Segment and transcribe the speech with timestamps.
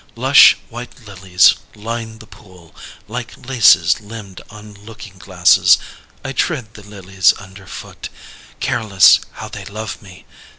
[0.15, 2.73] Lush white lilies line the pool
[3.07, 5.77] Like laces limned on looking glasses!
[6.25, 8.09] I tread the lilies underfoot,
[8.59, 10.25] Careless how they love me!